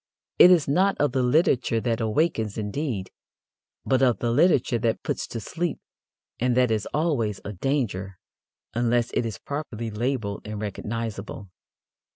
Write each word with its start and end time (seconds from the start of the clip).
It 0.39 0.49
is 0.49 0.67
not 0.67 0.97
of 0.97 1.11
the 1.11 1.21
literature 1.21 1.79
that 1.79 2.01
awakens, 2.01 2.57
indeed, 2.57 3.11
but 3.85 4.01
of 4.01 4.17
the 4.17 4.31
literature 4.31 4.79
that 4.79 5.03
puts 5.03 5.27
to 5.27 5.39
sleep, 5.39 5.77
and 6.39 6.57
that 6.57 6.71
is 6.71 6.87
always 6.91 7.39
a 7.45 7.53
danger 7.53 8.17
unless 8.73 9.11
it 9.11 9.27
is 9.27 9.37
properly 9.37 9.91
labelled 9.91 10.41
and 10.43 10.59
recognizable. 10.59 11.51